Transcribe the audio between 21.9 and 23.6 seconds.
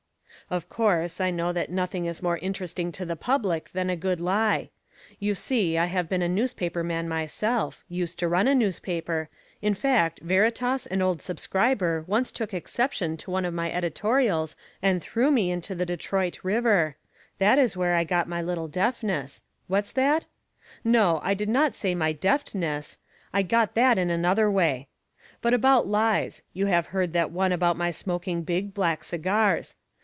my deftness I